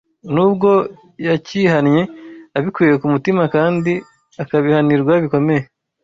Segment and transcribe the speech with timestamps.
[0.33, 0.69] nubwo
[1.27, 2.01] yacyihannye
[2.57, 3.93] abikuye ku mutima kandi
[4.41, 5.63] akagihanirwa bikomeye